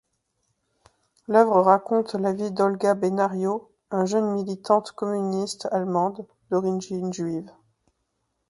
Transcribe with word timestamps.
L'œuvre 1.27 1.61
raconte 1.61 2.15
la 2.15 2.33
vie 2.33 2.49
d'Olga 2.51 2.95
Benário, 2.95 3.69
un 3.91 4.05
jeune 4.07 4.33
militante 4.33 4.93
communiste 4.93 5.67
allemande, 5.71 6.25
d'origine 6.49 7.13
juive. 7.13 7.51